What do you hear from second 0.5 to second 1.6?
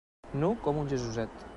com un Jesuset.